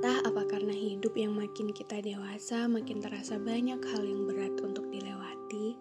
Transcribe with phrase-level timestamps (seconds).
[0.00, 4.88] Entah apa karena hidup yang makin kita dewasa, makin terasa banyak hal yang berat untuk
[4.88, 5.76] dilewati,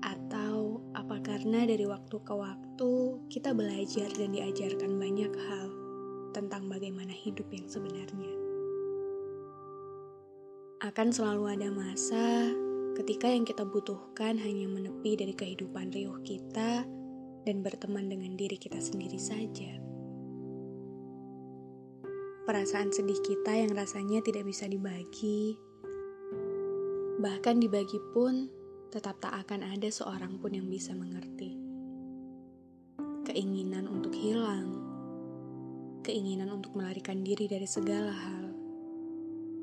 [0.00, 2.92] atau apa karena dari waktu ke waktu
[3.28, 5.68] kita belajar dan diajarkan banyak hal
[6.32, 8.32] tentang bagaimana hidup yang sebenarnya.
[10.80, 12.48] Akan selalu ada masa
[12.96, 16.88] ketika yang kita butuhkan hanya menepi dari kehidupan riuh kita
[17.44, 19.93] dan berteman dengan diri kita sendiri saja.
[22.44, 25.56] Perasaan sedih kita yang rasanya tidak bisa dibagi,
[27.16, 28.52] bahkan dibagi pun
[28.92, 31.56] tetap tak akan ada seorang pun yang bisa mengerti.
[33.24, 34.76] Keinginan untuk hilang,
[36.04, 38.52] keinginan untuk melarikan diri dari segala hal,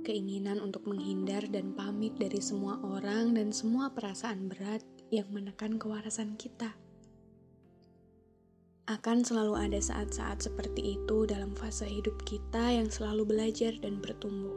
[0.02, 4.81] keinginan untuk menghindar dan pamit dari semua orang dan semua perasaan berat
[5.13, 6.73] yang menekan kewarasan kita.
[8.92, 14.52] Akan selalu ada saat-saat seperti itu dalam fase hidup kita yang selalu belajar dan bertumbuh.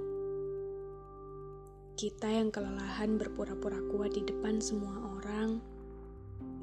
[1.95, 4.91] Kita yang kelelahan berpura-pura kuat di depan semua
[5.23, 5.63] orang,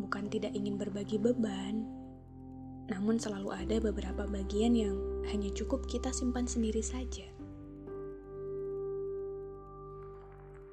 [0.03, 1.87] bukan tidak ingin berbagi beban,
[2.91, 4.99] namun selalu ada beberapa bagian yang
[5.31, 7.23] hanya cukup kita simpan sendiri saja.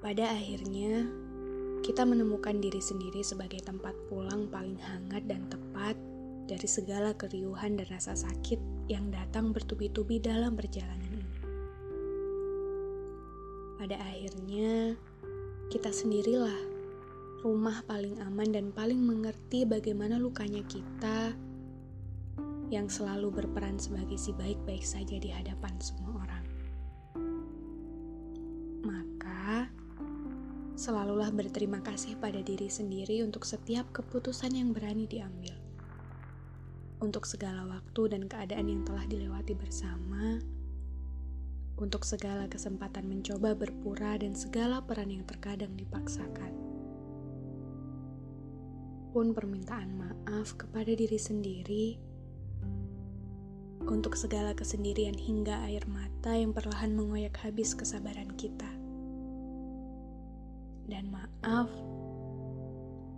[0.02, 1.06] Pada akhirnya,
[1.86, 5.94] kita menemukan diri sendiri sebagai tempat pulang paling hangat dan tepat
[6.48, 11.36] dari segala keriuhan dan rasa sakit yang datang bertubi-tubi dalam perjalanan ini.
[13.76, 14.96] Pada akhirnya,
[15.68, 16.56] kita sendirilah
[17.44, 21.36] rumah paling aman dan paling mengerti bagaimana lukanya kita
[22.72, 26.44] yang selalu berperan sebagai si baik-baik saja di hadapan semua orang.
[28.82, 29.68] Maka,
[30.74, 35.67] selalulah berterima kasih pada diri sendiri untuk setiap keputusan yang berani diambil
[36.98, 40.42] untuk segala waktu dan keadaan yang telah dilewati bersama,
[41.78, 46.50] untuk segala kesempatan mencoba berpura dan segala peran yang terkadang dipaksakan.
[49.14, 51.86] Pun permintaan maaf kepada diri sendiri
[53.88, 58.68] untuk segala kesendirian hingga air mata yang perlahan mengoyak habis kesabaran kita.
[60.88, 61.70] Dan maaf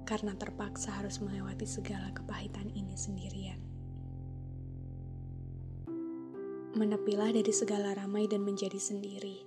[0.07, 3.70] karena terpaksa harus melewati segala kepahitan ini sendirian.
[6.71, 9.43] Menepilah dari segala ramai dan menjadi sendiri.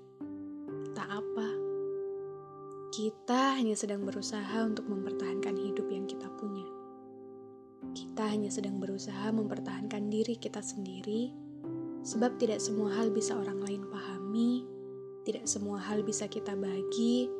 [0.91, 1.49] Tak apa.
[2.91, 6.67] Kita hanya sedang berusaha untuk mempertahankan hidup yang kita punya.
[7.95, 11.31] Kita hanya sedang berusaha mempertahankan diri kita sendiri,
[12.03, 14.67] sebab tidak semua hal bisa orang lain pahami,
[15.23, 17.31] tidak semua hal bisa kita bagi,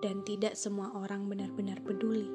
[0.00, 2.32] dan tidak semua orang benar-benar peduli.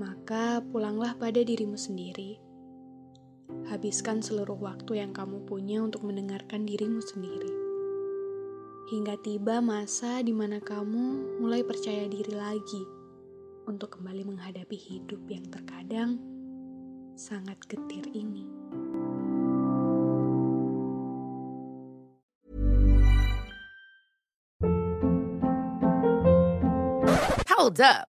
[0.00, 2.53] Maka pulanglah pada dirimu sendiri
[3.68, 7.52] habiskan seluruh waktu yang kamu punya untuk mendengarkan dirimu sendiri.
[8.92, 12.84] Hingga tiba masa di mana kamu mulai percaya diri lagi
[13.64, 16.20] untuk kembali menghadapi hidup yang terkadang
[17.16, 18.44] sangat getir ini.
[27.48, 28.13] Hold up.